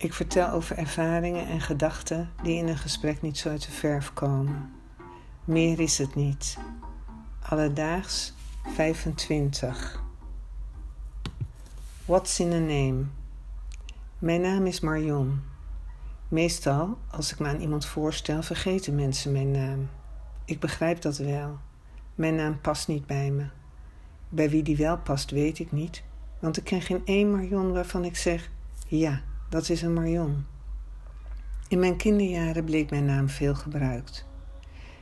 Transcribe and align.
Ik 0.00 0.14
vertel 0.14 0.50
over 0.50 0.78
ervaringen 0.78 1.46
en 1.46 1.60
gedachten 1.60 2.30
die 2.42 2.56
in 2.56 2.68
een 2.68 2.78
gesprek 2.78 3.22
niet 3.22 3.38
zo 3.38 3.48
uit 3.48 3.64
de 3.64 3.70
verf 3.70 4.12
komen. 4.12 4.72
Meer 5.44 5.80
is 5.80 5.98
het 5.98 6.14
niet. 6.14 6.58
Alledaags 7.48 8.34
25. 8.74 10.02
What's 12.04 12.38
in 12.38 12.52
a 12.52 12.58
name? 12.58 13.04
Mijn 14.18 14.40
naam 14.40 14.66
is 14.66 14.80
Marion. 14.80 15.42
Meestal, 16.28 16.98
als 17.10 17.32
ik 17.32 17.38
me 17.38 17.48
aan 17.48 17.60
iemand 17.60 17.86
voorstel, 17.86 18.42
vergeten 18.42 18.94
mensen 18.94 19.32
mijn 19.32 19.50
naam. 19.50 19.88
Ik 20.44 20.60
begrijp 20.60 21.00
dat 21.00 21.16
wel. 21.16 21.58
Mijn 22.14 22.34
naam 22.34 22.60
past 22.60 22.88
niet 22.88 23.06
bij 23.06 23.30
me. 23.30 23.46
Bij 24.28 24.50
wie 24.50 24.62
die 24.62 24.76
wel 24.76 24.98
past, 24.98 25.30
weet 25.30 25.58
ik 25.58 25.72
niet, 25.72 26.02
want 26.38 26.56
ik 26.56 26.64
ken 26.64 26.82
geen 26.82 27.02
één 27.04 27.30
Marion 27.30 27.72
waarvan 27.72 28.04
ik 28.04 28.16
zeg: 28.16 28.50
ja, 28.86 29.22
dat 29.50 29.68
is 29.68 29.82
een 29.82 29.92
Marion. 29.92 30.46
In 31.68 31.78
mijn 31.78 31.96
kinderjaren 31.96 32.64
bleek 32.64 32.90
mijn 32.90 33.04
naam 33.04 33.28
veel 33.28 33.54
gebruikt. 33.54 34.26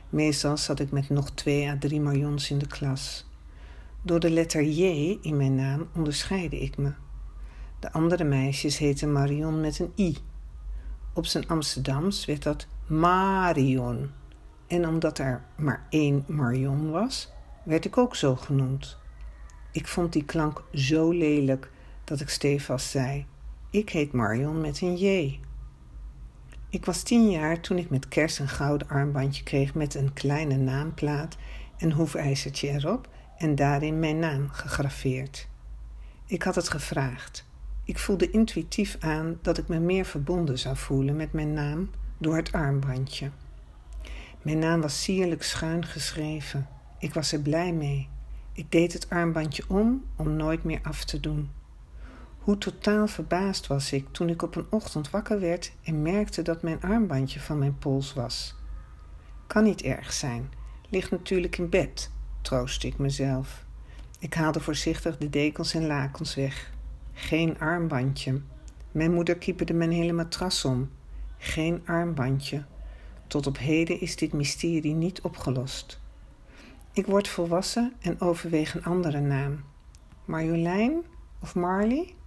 Meestal 0.09 0.57
zat 0.57 0.79
ik 0.79 0.91
met 0.91 1.09
nog 1.09 1.31
twee 1.31 1.69
à 1.69 1.75
drie 1.79 2.01
Marions 2.01 2.51
in 2.51 2.57
de 2.57 2.67
klas. 2.67 3.29
Door 4.01 4.19
de 4.19 4.29
letter 4.29 4.63
J 4.63 4.83
in 5.21 5.37
mijn 5.37 5.55
naam 5.55 5.87
onderscheidde 5.95 6.59
ik 6.59 6.77
me. 6.77 6.91
De 7.79 7.91
andere 7.91 8.23
meisjes 8.23 8.77
heten 8.77 9.11
Marion 9.11 9.61
met 9.61 9.79
een 9.79 9.91
I. 9.95 10.17
Op 11.13 11.25
zijn 11.25 11.47
Amsterdams 11.47 12.25
werd 12.25 12.43
dat 12.43 12.67
Marion. 12.87 14.11
En 14.67 14.87
omdat 14.87 15.17
er 15.19 15.43
maar 15.57 15.85
één 15.89 16.23
Marion 16.27 16.91
was, 16.91 17.31
werd 17.63 17.85
ik 17.85 17.97
ook 17.97 18.15
zo 18.15 18.35
genoemd. 18.35 18.97
Ik 19.71 19.87
vond 19.87 20.13
die 20.13 20.25
klank 20.25 20.63
zo 20.73 21.11
lelijk 21.11 21.71
dat 22.03 22.19
ik 22.19 22.29
stevast 22.29 22.89
zei: 22.89 23.25
Ik 23.71 23.89
heet 23.89 24.11
Marion 24.11 24.61
met 24.61 24.81
een 24.81 24.97
J. 24.97 25.39
Ik 26.69 26.85
was 26.85 27.03
tien 27.03 27.29
jaar 27.29 27.59
toen 27.59 27.77
ik 27.77 27.89
met 27.89 28.07
kerst 28.07 28.39
een 28.39 28.47
gouden 28.47 28.87
armbandje 28.87 29.43
kreeg 29.43 29.73
met 29.73 29.95
een 29.95 30.13
kleine 30.13 30.55
naamplaat 30.55 31.37
en 31.77 31.91
hoefijzertje 31.91 32.69
erop 32.69 33.09
en 33.37 33.55
daarin 33.55 33.99
mijn 33.99 34.19
naam 34.19 34.49
gegraveerd. 34.49 35.47
Ik 36.25 36.43
had 36.43 36.55
het 36.55 36.69
gevraagd. 36.69 37.45
Ik 37.83 37.99
voelde 37.99 38.29
intuïtief 38.29 38.97
aan 38.99 39.39
dat 39.41 39.57
ik 39.57 39.67
me 39.67 39.79
meer 39.79 40.05
verbonden 40.05 40.59
zou 40.59 40.77
voelen 40.77 41.15
met 41.15 41.33
mijn 41.33 41.53
naam 41.53 41.89
door 42.17 42.35
het 42.35 42.51
armbandje. 42.51 43.31
Mijn 44.41 44.59
naam 44.59 44.81
was 44.81 45.03
sierlijk 45.03 45.43
schuin 45.43 45.85
geschreven. 45.85 46.67
Ik 46.99 47.13
was 47.13 47.31
er 47.31 47.41
blij 47.41 47.73
mee. 47.73 48.09
Ik 48.53 48.71
deed 48.71 48.93
het 48.93 49.09
armbandje 49.09 49.63
om 49.67 50.03
om 50.15 50.35
nooit 50.35 50.63
meer 50.63 50.79
af 50.83 51.03
te 51.03 51.19
doen. 51.19 51.58
Hoe 52.49 52.57
totaal 52.57 53.07
verbaasd 53.07 53.67
was 53.67 53.93
ik 53.93 54.07
toen 54.11 54.29
ik 54.29 54.41
op 54.41 54.55
een 54.55 54.65
ochtend 54.69 55.09
wakker 55.09 55.39
werd 55.39 55.71
en 55.83 56.01
merkte 56.01 56.41
dat 56.41 56.61
mijn 56.61 56.81
armbandje 56.81 57.39
van 57.39 57.57
mijn 57.57 57.77
pols 57.77 58.13
was. 58.13 58.55
Kan 59.47 59.63
niet 59.63 59.81
erg 59.81 60.13
zijn, 60.13 60.51
ligt 60.89 61.11
natuurlijk 61.11 61.57
in 61.57 61.69
bed, 61.69 62.11
troostte 62.41 62.87
ik 62.87 62.97
mezelf. 62.97 63.65
Ik 64.19 64.33
haalde 64.33 64.59
voorzichtig 64.59 65.17
de 65.17 65.29
dekens 65.29 65.73
en 65.73 65.87
lakens 65.87 66.35
weg. 66.35 66.71
Geen 67.13 67.59
armbandje. 67.59 68.41
Mijn 68.91 69.13
moeder 69.13 69.37
kieperde 69.37 69.73
mijn 69.73 69.91
hele 69.91 70.13
matras 70.13 70.65
om. 70.65 70.89
Geen 71.37 71.81
armbandje. 71.85 72.65
Tot 73.27 73.47
op 73.47 73.57
heden 73.57 74.01
is 74.01 74.15
dit 74.15 74.33
mysterie 74.33 74.93
niet 74.93 75.21
opgelost. 75.21 76.01
Ik 76.93 77.05
word 77.05 77.27
volwassen 77.27 77.93
en 77.99 78.21
overweeg 78.21 78.75
een 78.75 78.85
andere 78.85 79.19
naam. 79.19 79.63
Marjolein 80.25 81.03
of 81.39 81.55
Marley? 81.55 82.17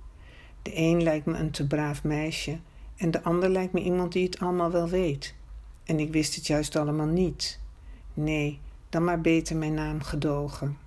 De 0.63 0.71
een 0.75 1.03
lijkt 1.03 1.27
me 1.27 1.39
een 1.39 1.51
te 1.51 1.67
braaf 1.67 2.05
meisje 2.05 2.59
en 2.97 3.11
de 3.11 3.23
ander 3.23 3.49
lijkt 3.49 3.73
me 3.73 3.83
iemand 3.83 4.13
die 4.13 4.25
het 4.25 4.39
allemaal 4.39 4.71
wel 4.71 4.89
weet. 4.89 5.35
En 5.85 5.99
ik 5.99 6.13
wist 6.13 6.35
het 6.35 6.47
juist 6.47 6.77
allemaal 6.77 7.07
niet. 7.07 7.61
Nee, 8.15 8.61
dan 8.89 9.05
maar 9.05 9.21
beter 9.21 9.57
mijn 9.57 9.75
naam 9.75 10.03
gedogen. 10.03 10.79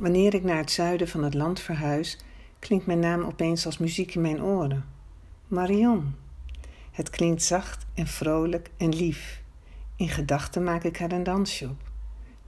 Wanneer 0.00 0.34
ik 0.34 0.44
naar 0.44 0.56
het 0.56 0.70
zuiden 0.70 1.08
van 1.08 1.24
het 1.24 1.34
land 1.34 1.60
verhuis, 1.60 2.18
klinkt 2.58 2.86
mijn 2.86 2.98
naam 2.98 3.22
opeens 3.22 3.66
als 3.66 3.78
muziek 3.78 4.14
in 4.14 4.20
mijn 4.20 4.42
oren. 4.42 4.84
Marion. 5.46 6.14
Het 6.90 7.10
klinkt 7.10 7.42
zacht 7.42 7.86
en 7.94 8.06
vrolijk 8.06 8.70
en 8.76 8.94
lief. 8.94 9.42
In 9.96 10.08
gedachten 10.08 10.64
maak 10.64 10.84
ik 10.84 11.00
er 11.00 11.12
een 11.12 11.22
dansje 11.22 11.68
op. 11.68 11.90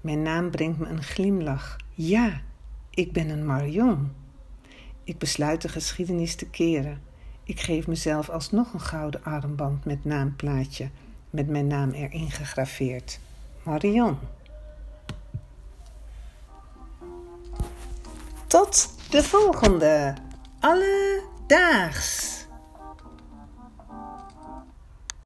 Mijn 0.00 0.22
naam 0.22 0.50
brengt 0.50 0.78
me 0.78 0.86
een 0.86 1.02
glimlach. 1.02 1.76
Ja, 1.94 2.40
ik 2.90 3.12
ben 3.12 3.28
een 3.28 3.46
Marion. 3.46 4.12
Ik 5.10 5.18
besluit 5.18 5.62
de 5.62 5.68
geschiedenis 5.68 6.34
te 6.34 6.46
keren. 6.46 7.02
Ik 7.44 7.60
geef 7.60 7.86
mezelf 7.86 8.28
alsnog 8.28 8.72
een 8.72 8.80
gouden 8.80 9.24
armband 9.24 9.84
met 9.84 10.04
naamplaatje, 10.04 10.90
met 11.30 11.48
mijn 11.48 11.66
naam 11.66 11.90
erin 11.90 12.30
gegraveerd. 12.30 13.20
Marion. 13.62 14.18
Tot 18.46 18.94
de 19.10 19.22
volgende. 19.22 20.14
Alledaags. 20.60 22.29